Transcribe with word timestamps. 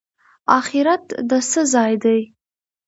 اخرت 0.59 1.03
د 1.29 1.31
څه 1.49 1.61
ځای 1.73 1.93
دی؟ 2.03 2.19